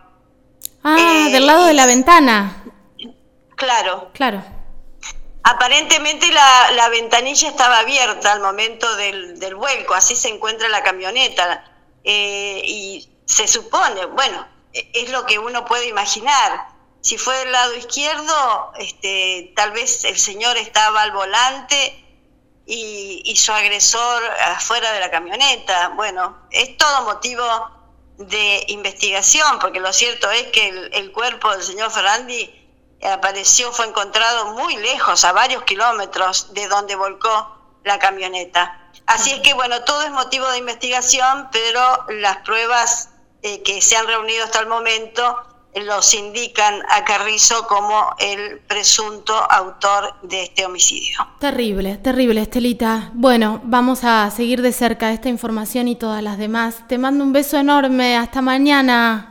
Ah, 0.84 1.30
del 1.32 1.46
lado 1.46 1.66
de 1.66 1.74
la 1.74 1.84
eh, 1.84 1.88
ventana. 1.88 2.61
Claro. 3.62 4.10
Claro. 4.14 4.44
Aparentemente 5.44 6.32
la, 6.32 6.72
la, 6.72 6.90
ventanilla 6.90 7.48
estaba 7.48 7.78
abierta 7.78 8.32
al 8.32 8.42
momento 8.42 8.96
del, 8.96 9.40
del 9.40 9.54
vuelco, 9.54 9.94
así 9.94 10.16
se 10.16 10.30
encuentra 10.30 10.68
la 10.68 10.82
camioneta. 10.82 11.64
Eh, 12.04 12.64
y 12.66 13.08
se 13.26 13.48
supone, 13.48 14.06
bueno, 14.06 14.48
e, 14.74 14.90
es 14.96 15.12
lo 15.12 15.28
que 15.28 15.38
uno 15.38 15.64
puede 15.66 15.88
imaginar. 15.88 16.70
Si 17.02 17.20
fue 17.20 17.38
del 17.38 17.52
lado 17.52 17.76
izquierdo, 17.76 18.72
este, 18.80 19.54
tal 19.56 19.74
vez 19.74 20.06
el 20.06 20.18
señor 20.18 20.58
estaba 20.58 21.04
al 21.04 21.12
volante 21.12 22.04
y, 22.66 23.22
y 23.26 23.36
su 23.36 23.52
agresor 23.52 24.24
afuera 24.46 24.92
de 24.94 25.02
la 25.02 25.12
camioneta. 25.12 25.90
Bueno, 25.90 26.48
es 26.50 26.78
todo 26.78 27.04
motivo 27.04 27.46
de 28.18 28.66
investigación, 28.70 29.60
porque 29.60 29.80
lo 29.80 29.94
cierto 29.94 30.32
es 30.32 30.48
que 30.48 30.70
el, 30.70 30.90
el 30.94 31.12
cuerpo 31.12 31.52
del 31.52 31.62
señor 31.62 31.92
Ferrandi 31.92 32.61
apareció, 33.08 33.72
fue 33.72 33.88
encontrado 33.88 34.54
muy 34.54 34.76
lejos, 34.78 35.24
a 35.26 35.32
varios 35.32 35.64
kilómetros 35.64 36.54
de 36.54 36.68
donde 36.68 36.96
volcó 36.96 37.58
la 37.84 38.00
camioneta. 38.00 38.90
Así 39.08 39.32
es 39.32 39.40
que, 39.42 39.54
bueno, 39.54 39.82
todo 39.84 40.04
es 40.04 40.12
motivo 40.12 40.48
de 40.50 40.60
investigación, 40.60 41.50
pero 41.52 42.06
las 42.10 42.38
pruebas 42.38 43.10
eh, 43.42 43.62
que 43.64 43.82
se 43.82 43.96
han 43.98 44.08
reunido 44.08 44.46
hasta 44.46 44.60
el 44.60 44.68
momento 44.68 45.38
los 45.76 46.14
indican 46.14 46.82
a 46.90 47.04
Carrizo 47.06 47.66
como 47.68 48.14
el 48.20 48.60
presunto 48.60 49.34
autor 49.34 50.14
de 50.24 50.44
este 50.44 50.66
homicidio. 50.66 51.28
Terrible, 51.40 51.98
terrible, 51.98 52.42
Estelita. 52.42 53.10
Bueno, 53.14 53.62
vamos 53.64 54.04
a 54.04 54.30
seguir 54.32 54.62
de 54.62 54.74
cerca 54.74 55.12
esta 55.12 55.30
información 55.30 55.88
y 55.88 55.96
todas 55.96 56.22
las 56.22 56.38
demás. 56.38 56.88
Te 56.88 56.98
mando 56.98 57.24
un 57.24 57.32
beso 57.32 57.58
enorme. 57.58 58.18
Hasta 58.18 58.42
mañana. 58.42 59.31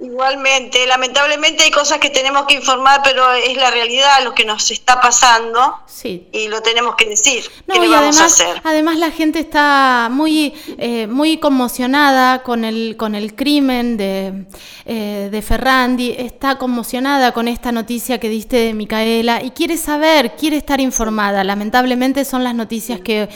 Igualmente, 0.00 0.86
lamentablemente 0.86 1.64
hay 1.64 1.72
cosas 1.72 1.98
que 1.98 2.08
tenemos 2.10 2.46
que 2.46 2.54
informar, 2.54 3.00
pero 3.02 3.32
es 3.32 3.56
la 3.56 3.68
realidad 3.72 4.22
lo 4.22 4.32
que 4.32 4.44
nos 4.44 4.70
está 4.70 5.00
pasando 5.00 5.74
sí. 5.86 6.28
y 6.30 6.46
lo 6.46 6.62
tenemos 6.62 6.94
que 6.94 7.06
decir. 7.06 7.42
No, 7.66 7.74
y 7.74 7.92
además, 7.92 8.44
además 8.62 8.98
la 8.98 9.10
gente 9.10 9.40
está 9.40 10.08
muy, 10.08 10.54
eh, 10.78 11.08
muy 11.08 11.38
conmocionada 11.38 12.44
con 12.44 12.64
el, 12.64 12.96
con 12.96 13.16
el 13.16 13.34
crimen 13.34 13.96
de, 13.96 14.46
eh, 14.86 15.30
de 15.32 15.42
Ferrandi, 15.42 16.14
está 16.16 16.58
conmocionada 16.58 17.32
con 17.32 17.48
esta 17.48 17.72
noticia 17.72 18.20
que 18.20 18.28
diste 18.28 18.56
de 18.56 18.74
Micaela 18.74 19.42
y 19.42 19.50
quiere 19.50 19.76
saber, 19.76 20.36
quiere 20.36 20.58
estar 20.58 20.80
informada. 20.80 21.42
Lamentablemente 21.42 22.24
son 22.24 22.44
las 22.44 22.54
noticias 22.54 23.00
que, 23.00 23.28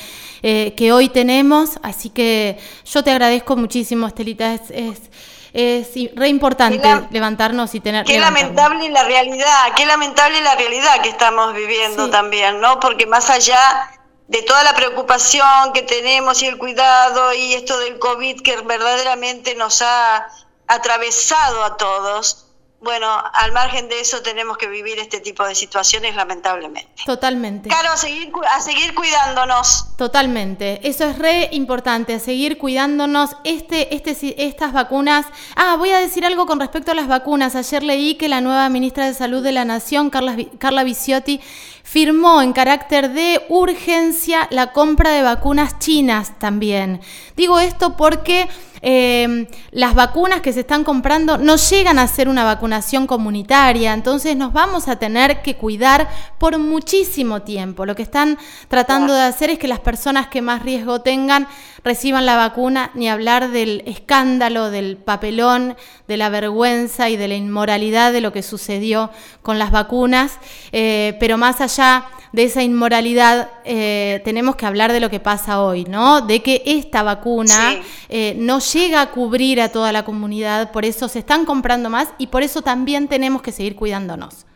eh, 0.44 0.74
que 0.76 0.92
hoy 0.92 1.08
tenemos, 1.08 1.70
así 1.82 2.08
que 2.08 2.56
yo 2.84 3.02
te 3.02 3.10
agradezco 3.10 3.56
muchísimo, 3.56 4.06
Estelita. 4.06 4.54
es 4.54 4.70
es 4.70 5.10
re 5.54 6.28
importante 6.28 7.08
levantarnos 7.10 7.74
y 7.74 7.80
tener... 7.80 8.04
Qué 8.06 8.18
lamentable 8.18 8.88
la 8.90 9.04
realidad, 9.04 9.72
qué 9.76 9.84
lamentable 9.86 10.40
la 10.40 10.54
realidad 10.54 11.02
que 11.02 11.10
estamos 11.10 11.54
viviendo 11.54 12.08
también, 12.10 12.60
¿no? 12.60 12.80
Porque 12.80 13.06
más 13.06 13.28
allá 13.28 13.90
de 14.28 14.42
toda 14.42 14.64
la 14.64 14.74
preocupación 14.74 15.72
que 15.74 15.82
tenemos 15.82 16.42
y 16.42 16.46
el 16.46 16.56
cuidado 16.56 17.34
y 17.34 17.52
esto 17.52 17.78
del 17.80 17.98
COVID 17.98 18.40
que 18.40 18.56
verdaderamente 18.62 19.54
nos 19.54 19.82
ha 19.82 20.26
atravesado 20.66 21.64
a 21.64 21.76
todos, 21.76 22.41
bueno, 22.82 23.06
al 23.32 23.52
margen 23.52 23.88
de 23.88 24.00
eso 24.00 24.22
tenemos 24.22 24.58
que 24.58 24.66
vivir 24.66 24.98
este 24.98 25.20
tipo 25.20 25.46
de 25.46 25.54
situaciones 25.54 26.16
lamentablemente. 26.16 26.90
Totalmente. 27.06 27.68
Claro, 27.68 27.90
a 27.92 27.96
seguir, 27.96 28.32
a 28.50 28.60
seguir 28.60 28.92
cuidándonos. 28.94 29.96
Totalmente. 29.96 30.80
Eso 30.82 31.04
es 31.04 31.16
re 31.18 31.48
importante, 31.52 32.14
a 32.14 32.18
seguir 32.18 32.58
cuidándonos. 32.58 33.36
Este, 33.44 33.94
este, 33.94 34.44
estas 34.44 34.72
vacunas. 34.72 35.26
Ah, 35.54 35.76
voy 35.78 35.90
a 35.90 35.98
decir 35.98 36.26
algo 36.26 36.46
con 36.46 36.58
respecto 36.58 36.90
a 36.90 36.94
las 36.94 37.06
vacunas. 37.06 37.54
Ayer 37.54 37.84
leí 37.84 38.16
que 38.16 38.28
la 38.28 38.40
nueva 38.40 38.68
ministra 38.68 39.06
de 39.06 39.14
Salud 39.14 39.44
de 39.44 39.52
la 39.52 39.64
Nación, 39.64 40.10
Carla, 40.10 40.36
Carla 40.58 40.82
Viciotti, 40.82 41.40
firmó 41.84 42.42
en 42.42 42.52
carácter 42.52 43.10
de 43.10 43.44
urgencia 43.48 44.48
la 44.50 44.72
compra 44.72 45.10
de 45.10 45.22
vacunas 45.22 45.78
chinas 45.78 46.36
también. 46.40 47.00
Digo 47.36 47.60
esto 47.60 47.96
porque 47.96 48.48
eh, 48.82 49.48
las 49.70 49.94
vacunas 49.94 50.40
que 50.40 50.52
se 50.52 50.60
están 50.60 50.82
comprando 50.82 51.38
no 51.38 51.56
llegan 51.56 51.98
a 51.98 52.08
ser 52.08 52.28
una 52.28 52.44
vacunación 52.44 53.06
comunitaria, 53.06 53.94
entonces 53.94 54.36
nos 54.36 54.52
vamos 54.52 54.88
a 54.88 54.96
tener 54.96 55.40
que 55.42 55.56
cuidar 55.56 56.08
por 56.38 56.58
muchísimo 56.58 57.42
tiempo. 57.42 57.86
Lo 57.86 57.94
que 57.94 58.02
están 58.02 58.38
tratando 58.68 59.14
de 59.14 59.22
hacer 59.22 59.50
es 59.50 59.58
que 59.58 59.68
las 59.68 59.80
personas 59.80 60.26
que 60.26 60.42
más 60.42 60.62
riesgo 60.62 61.00
tengan 61.00 61.46
reciban 61.84 62.26
la 62.26 62.36
vacuna, 62.36 62.90
ni 62.94 63.08
hablar 63.08 63.50
del 63.50 63.82
escándalo, 63.86 64.70
del 64.70 64.96
papelón, 64.96 65.76
de 66.08 66.16
la 66.16 66.28
vergüenza 66.28 67.08
y 67.08 67.16
de 67.16 67.28
la 67.28 67.34
inmoralidad 67.36 68.12
de 68.12 68.20
lo 68.20 68.32
que 68.32 68.42
sucedió 68.42 69.10
con 69.42 69.58
las 69.58 69.70
vacunas, 69.70 70.38
eh, 70.72 71.16
pero 71.20 71.38
más 71.38 71.60
allá 71.60 72.06
de 72.32 72.44
esa 72.44 72.62
inmoralidad, 72.62 73.50
eh, 73.64 74.22
tenemos 74.24 74.56
que 74.56 74.64
hablar 74.64 74.92
de 74.92 75.00
lo 75.00 75.10
que 75.10 75.20
pasa 75.20 75.60
hoy, 75.60 75.84
¿no? 75.84 76.22
De 76.22 76.42
que 76.42 76.62
esta 76.64 77.02
vacuna 77.02 77.76
eh, 78.08 78.34
no 78.38 78.58
llega 78.72 79.00
a 79.00 79.10
cubrir 79.10 79.60
a 79.60 79.70
toda 79.70 79.92
la 79.92 80.04
comunidad, 80.04 80.72
por 80.72 80.84
eso 80.84 81.08
se 81.08 81.18
están 81.18 81.44
comprando 81.44 81.90
más 81.90 82.08
y 82.18 82.28
por 82.28 82.42
eso 82.42 82.62
también 82.62 83.08
tenemos 83.08 83.42
que 83.42 83.52
seguir 83.52 83.76
cuidándonos. 83.76 84.46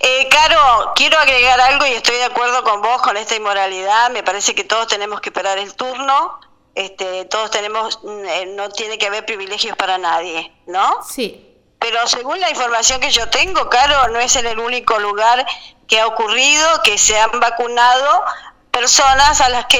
Eh, 0.00 0.28
Caro, 0.30 0.92
quiero 0.94 1.18
agregar 1.18 1.60
algo 1.60 1.86
y 1.86 1.92
estoy 1.92 2.16
de 2.16 2.24
acuerdo 2.24 2.62
con 2.62 2.82
vos 2.82 3.00
con 3.02 3.16
esta 3.16 3.36
inmoralidad. 3.36 4.10
Me 4.10 4.22
parece 4.22 4.54
que 4.54 4.64
todos 4.64 4.86
tenemos 4.86 5.20
que 5.20 5.30
esperar 5.30 5.58
el 5.58 5.74
turno. 5.74 6.40
Este, 6.74 7.24
todos 7.26 7.50
tenemos, 7.50 8.00
mm, 8.02 8.24
eh, 8.26 8.46
no 8.54 8.68
tiene 8.70 8.98
que 8.98 9.06
haber 9.06 9.24
privilegios 9.24 9.76
para 9.76 9.98
nadie, 9.98 10.52
¿no? 10.66 11.02
Sí. 11.08 11.48
Pero 11.78 12.06
según 12.06 12.38
la 12.40 12.50
información 12.50 13.00
que 13.00 13.10
yo 13.10 13.28
tengo, 13.28 13.68
Caro, 13.68 14.08
no 14.08 14.20
es 14.20 14.36
en 14.36 14.46
el 14.46 14.58
único 14.58 14.98
lugar 14.98 15.44
que 15.88 16.00
ha 16.00 16.06
ocurrido 16.06 16.66
que 16.84 16.96
se 16.96 17.18
han 17.18 17.40
vacunado 17.40 18.24
personas 18.72 19.40
a 19.42 19.50
las 19.50 19.66
que, 19.66 19.78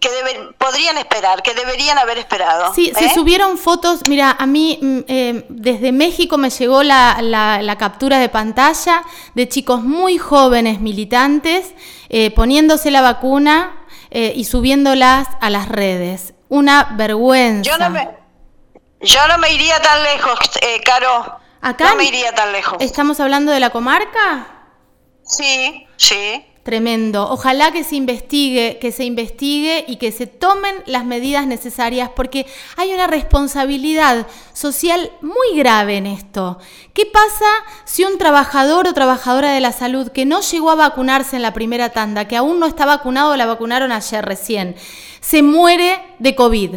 que 0.00 0.08
podrían 0.56 0.96
esperar, 0.96 1.42
que 1.42 1.54
deberían 1.54 1.98
haber 1.98 2.18
esperado. 2.18 2.74
Sí, 2.74 2.90
se 2.98 3.04
¿eh? 3.04 3.14
subieron 3.14 3.58
fotos, 3.58 4.00
mira, 4.08 4.34
a 4.36 4.46
mí 4.46 5.04
eh, 5.08 5.44
desde 5.50 5.92
México 5.92 6.38
me 6.38 6.48
llegó 6.50 6.82
la, 6.82 7.18
la, 7.20 7.78
captura 7.78 8.18
de 8.18 8.30
pantalla 8.30 9.02
de 9.34 9.48
chicos 9.48 9.82
muy 9.82 10.18
jóvenes 10.18 10.80
militantes 10.80 11.74
eh, 12.08 12.32
poniéndose 12.32 12.90
la 12.90 13.02
vacuna 13.02 13.74
y 14.10 14.44
subiéndolas 14.44 15.28
a 15.42 15.50
las 15.50 15.68
redes. 15.68 16.32
Una 16.48 16.94
vergüenza. 16.96 17.70
Yo 17.70 17.76
no 17.76 17.90
me, 17.90 18.08
yo 19.02 19.28
no 19.28 19.36
me 19.36 19.52
iría 19.52 19.80
tan 19.82 20.02
lejos, 20.02 20.38
Caro. 20.82 21.38
Acá 21.60 21.90
no 21.90 21.96
me 21.96 22.04
iría 22.04 22.34
tan 22.34 22.52
lejos. 22.52 22.78
¿Estamos 22.80 23.20
hablando 23.20 23.52
de 23.52 23.60
la 23.60 23.68
comarca? 23.68 24.46
Sí, 25.24 25.86
sí. 25.98 26.42
Tremendo. 26.68 27.26
Ojalá 27.30 27.72
que 27.72 27.82
se 27.82 27.96
investigue, 27.96 28.76
que 28.78 28.92
se 28.92 29.04
investigue 29.04 29.86
y 29.88 29.96
que 29.96 30.12
se 30.12 30.26
tomen 30.26 30.74
las 30.84 31.06
medidas 31.06 31.46
necesarias 31.46 32.10
porque 32.14 32.44
hay 32.76 32.92
una 32.92 33.06
responsabilidad 33.06 34.26
social 34.52 35.10
muy 35.22 35.56
grave 35.56 35.96
en 35.96 36.04
esto. 36.04 36.58
¿Qué 36.92 37.06
pasa 37.06 37.46
si 37.86 38.04
un 38.04 38.18
trabajador 38.18 38.86
o 38.86 38.92
trabajadora 38.92 39.52
de 39.52 39.60
la 39.60 39.72
salud 39.72 40.08
que 40.10 40.26
no 40.26 40.42
llegó 40.42 40.70
a 40.70 40.74
vacunarse 40.74 41.36
en 41.36 41.42
la 41.42 41.54
primera 41.54 41.88
tanda, 41.88 42.28
que 42.28 42.36
aún 42.36 42.60
no 42.60 42.66
está 42.66 42.84
vacunado, 42.84 43.34
la 43.38 43.46
vacunaron 43.46 43.90
ayer 43.90 44.22
recién, 44.22 44.76
se 45.20 45.42
muere 45.42 45.98
de 46.18 46.34
COVID? 46.34 46.74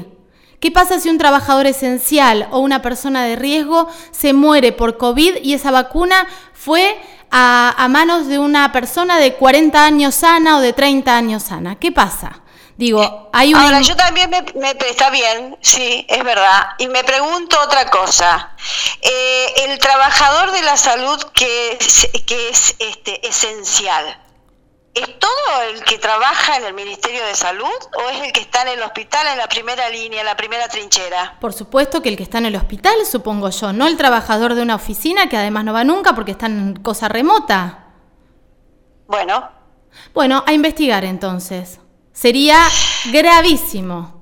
¿Qué 0.61 0.71
pasa 0.71 1.01
si 1.01 1.09
un 1.09 1.17
trabajador 1.17 1.65
esencial 1.65 2.47
o 2.51 2.59
una 2.59 2.81
persona 2.81 3.25
de 3.25 3.35
riesgo 3.35 3.89
se 4.11 4.31
muere 4.31 4.71
por 4.71 4.95
COVID 4.95 5.43
y 5.43 5.53
esa 5.53 5.71
vacuna 5.71 6.27
fue 6.53 6.95
a, 7.31 7.87
manos 7.89 8.27
de 8.27 8.39
una 8.39 8.71
persona 8.71 9.17
de 9.17 9.35
40 9.35 9.83
años 9.83 10.15
sana 10.15 10.57
o 10.57 10.61
de 10.61 10.73
30 10.73 11.15
años 11.15 11.43
sana. 11.43 11.75
¿Qué 11.79 11.91
pasa? 11.91 12.41
Digo, 12.77 13.29
hay 13.31 13.53
una... 13.53 13.65
Ahora, 13.65 13.81
yo 13.81 13.95
también 13.95 14.29
me, 14.29 14.41
me, 14.55 14.71
está 14.89 15.09
bien, 15.11 15.57
sí, 15.61 16.05
es 16.09 16.23
verdad. 16.23 16.69
Y 16.79 16.87
me 16.87 17.03
pregunto 17.03 17.57
otra 17.63 17.89
cosa. 17.89 18.51
Eh, 19.01 19.53
el 19.67 19.77
trabajador 19.77 20.51
de 20.51 20.61
la 20.63 20.77
salud 20.77 21.21
que 21.33 21.77
es, 21.79 22.09
que 22.25 22.49
es 22.49 22.75
este, 22.79 23.27
esencial, 23.27 24.17
¿Es 24.93 25.19
todo 25.19 25.61
el 25.69 25.83
que 25.85 25.97
trabaja 25.97 26.57
en 26.57 26.65
el 26.65 26.73
Ministerio 26.73 27.25
de 27.25 27.33
Salud 27.33 27.65
o 27.65 28.09
es 28.09 28.23
el 28.23 28.33
que 28.33 28.41
está 28.41 28.63
en 28.63 28.69
el 28.69 28.81
hospital 28.81 29.25
en 29.27 29.37
la 29.37 29.47
primera 29.47 29.89
línea, 29.89 30.19
en 30.19 30.25
la 30.25 30.35
primera 30.35 30.67
trinchera? 30.67 31.37
Por 31.39 31.53
supuesto 31.53 32.01
que 32.01 32.09
el 32.09 32.17
que 32.17 32.23
está 32.23 32.39
en 32.39 32.47
el 32.47 32.57
hospital, 32.57 33.05
supongo 33.09 33.49
yo, 33.51 33.71
no 33.71 33.87
el 33.87 33.95
trabajador 33.95 34.53
de 34.53 34.61
una 34.61 34.75
oficina 34.75 35.29
que 35.29 35.37
además 35.37 35.63
no 35.63 35.71
va 35.71 35.85
nunca 35.85 36.13
porque 36.13 36.31
está 36.31 36.47
en 36.47 36.75
cosa 36.75 37.07
remota. 37.07 37.85
Bueno. 39.07 39.49
Bueno, 40.13 40.43
a 40.45 40.51
investigar 40.51 41.05
entonces. 41.05 41.79
Sería 42.11 42.67
gravísimo. 43.11 44.21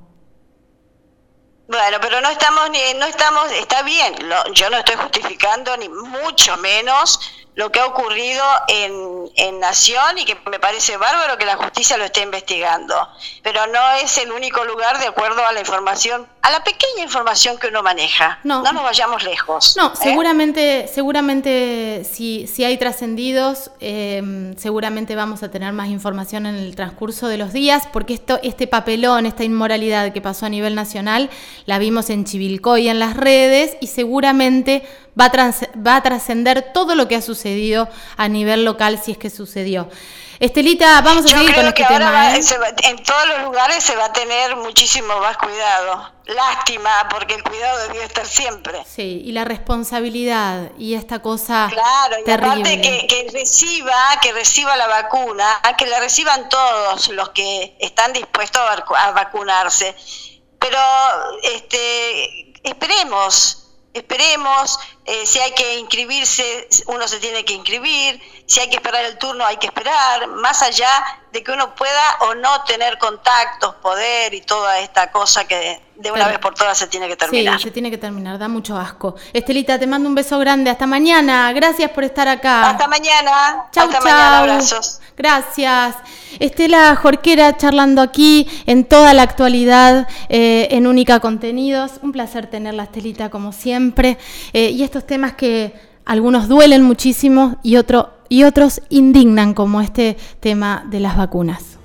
Bueno, 1.68 1.98
pero 2.02 2.20
no 2.22 2.30
estamos, 2.30 2.70
ni, 2.72 2.80
no 2.98 3.06
estamos, 3.06 3.52
está 3.52 3.84
bien, 3.84 4.16
yo 4.54 4.70
no 4.72 4.78
estoy 4.78 4.96
justificando 4.96 5.78
ni 5.78 5.88
mucho 5.88 6.58
menos 6.58 7.20
lo 7.60 7.74
que 7.74 7.82
ha 7.82 7.88
ocurrido 7.88 8.42
en, 8.70 9.30
en, 9.36 9.60
Nación 9.60 10.18
y 10.18 10.24
que 10.24 10.38
me 10.50 10.60
parece 10.60 10.96
bárbaro 10.96 11.38
que 11.38 11.44
la 11.44 11.58
justicia 11.58 11.98
lo 11.98 12.06
esté 12.06 12.22
investigando. 12.22 12.96
Pero 13.44 13.68
no 13.68 13.92
es 14.02 14.18
el 14.18 14.32
único 14.32 14.64
lugar 14.64 14.98
de 14.98 15.08
acuerdo 15.08 15.46
a 15.46 15.52
la 15.52 15.60
información, 15.60 16.26
a 16.42 16.52
la 16.52 16.64
pequeña 16.64 17.04
información 17.04 17.58
que 17.58 17.68
uno 17.68 17.84
maneja. 17.84 18.40
No, 18.46 18.64
no 18.64 18.72
nos 18.72 18.84
vayamos 18.84 19.26
lejos. 19.26 19.76
No, 19.76 19.88
¿eh? 19.88 19.92
seguramente, 20.02 20.90
seguramente 20.94 22.08
si, 22.10 22.48
si 22.48 22.64
hay 22.64 22.78
trascendidos, 22.78 23.72
eh, 23.82 24.54
seguramente 24.58 25.16
vamos 25.16 25.44
a 25.44 25.52
tener 25.52 25.74
más 25.74 25.90
información 25.90 26.46
en 26.46 26.56
el 26.56 26.78
transcurso 26.78 27.28
de 27.28 27.38
los 27.38 27.52
días, 27.52 27.90
porque 27.92 28.14
esto, 28.14 28.40
este 28.42 28.68
papelón, 28.68 29.26
esta 29.26 29.44
inmoralidad 29.44 30.14
que 30.14 30.22
pasó 30.22 30.46
a 30.46 30.50
nivel 30.50 30.76
nacional, 30.76 31.30
la 31.66 31.78
vimos 31.78 32.10
en 32.10 32.24
Chivilcoy 32.24 32.88
en 32.88 33.00
las 33.00 33.18
redes 33.18 33.76
y 33.82 33.88
seguramente 33.88 34.84
va 35.18 35.96
a 35.96 36.02
trascender 36.02 36.72
todo 36.74 36.96
lo 36.96 37.08
que 37.08 37.16
ha 37.16 37.22
sucedido 37.22 37.88
a 38.18 38.28
nivel 38.28 38.66
local 38.66 39.00
si 39.04 39.12
es 39.12 39.18
que 39.18 39.30
sucedió. 39.30 39.90
Estelita, 40.40 41.02
vamos 41.02 41.26
a 41.26 41.28
seguir 41.38 41.54
con 41.54 41.68
este 41.68 41.84
tema. 41.84 42.34
¿eh? 42.34 42.40
en 42.84 43.04
todos 43.04 43.28
los 43.28 43.42
lugares 43.42 43.84
se 43.84 43.94
va 43.98 44.06
a 44.06 44.14
tener 44.14 44.56
muchísimo 44.56 45.20
más 45.20 45.36
cuidado. 45.38 46.14
Lástima, 46.28 47.10
porque 47.10 47.34
el 47.36 47.44
cuidado 47.44 47.88
debió 47.88 48.02
estar 48.04 48.26
siempre. 48.26 48.82
Sí, 48.86 49.22
y 49.26 49.34
la 49.34 49.44
responsabilidad 49.44 50.72
y 50.78 50.94
esta 50.94 51.20
cosa 51.20 51.68
claro, 51.70 52.16
y 52.26 52.32
aparte 52.32 52.80
que, 52.80 53.06
que, 53.08 53.30
reciba, 53.34 53.98
que 54.22 54.32
reciba 54.32 54.78
la 54.78 54.88
vacuna, 54.88 55.60
que 55.78 55.88
la 55.88 56.00
reciban 56.00 56.48
todos 56.48 57.10
los 57.10 57.30
que 57.30 57.76
están 57.80 58.14
dispuestos 58.14 58.62
a 58.98 59.12
vacunarse. 59.12 59.94
Pero 60.58 60.80
este, 61.44 62.54
esperemos, 62.64 63.70
Esperemos, 63.94 64.80
eh, 65.12 65.26
si 65.26 65.40
hay 65.40 65.52
que 65.54 65.80
inscribirse, 65.80 66.68
uno 66.86 67.08
se 67.08 67.20
tiene 67.20 67.44
que 67.44 67.54
inscribir, 67.54 68.22
si 68.46 68.60
hay 68.60 68.70
que 68.70 68.76
esperar 68.76 69.04
el 69.06 69.18
turno, 69.18 69.44
hay 69.44 69.58
que 69.58 69.66
esperar, 69.66 70.28
más 70.28 70.62
allá 70.62 70.90
de 71.32 71.44
que 71.44 71.52
uno 71.52 71.74
pueda 71.74 72.18
o 72.22 72.36
no 72.36 72.64
tener 72.66 73.00
contactos, 73.00 73.74
poder 73.82 74.36
y 74.36 74.42
toda 74.42 74.80
esta 74.80 75.12
cosa 75.12 75.46
que 75.46 75.82
de 75.96 76.12
una 76.12 76.28
vez 76.28 76.40
por 76.40 76.54
todas 76.54 76.78
se 76.78 76.88
tiene 76.88 77.08
que 77.08 77.16
terminar. 77.16 77.58
Sí, 77.58 77.64
se 77.64 77.72
tiene 77.72 77.90
que 77.90 77.98
terminar, 77.98 78.38
da 78.38 78.48
mucho 78.48 78.78
asco. 78.78 79.16
Estelita, 79.34 79.78
te 79.78 79.86
mando 79.86 80.08
un 80.08 80.16
beso 80.16 80.38
grande, 80.40 80.70
hasta 80.70 80.86
mañana, 80.86 81.52
gracias 81.54 81.92
por 81.92 82.04
estar 82.04 82.28
acá. 82.28 82.70
Hasta 82.70 82.88
mañana, 82.88 83.66
chau, 83.72 83.88
hasta 83.88 84.00
mañana, 84.00 84.40
abrazos. 84.40 85.02
Gracias. 85.18 85.96
Estela 86.40 86.96
Jorquera 86.96 87.58
charlando 87.58 88.02
aquí 88.02 88.48
en 88.66 88.86
toda 88.86 89.14
la 89.14 89.24
actualidad 89.24 90.08
eh, 90.30 90.70
en 90.72 90.88
Única 90.88 91.20
Contenidos. 91.20 91.94
Un 92.02 92.14
placer 92.14 92.48
tenerla, 92.48 92.84
Estelita, 92.84 93.30
como 93.30 93.52
siempre. 93.52 94.18
Eh, 94.54 94.70
y 94.70 94.84
temas 95.06 95.34
que 95.34 95.74
algunos 96.06 96.48
duelen 96.48 96.84
muchísimo 96.84 97.58
y, 97.64 97.78
otro, 97.78 98.12
y 98.30 98.44
otros 98.44 98.82
indignan, 98.90 99.54
como 99.54 99.82
este 99.82 100.18
tema 100.40 100.86
de 100.90 101.00
las 101.00 101.18
vacunas. 101.18 101.78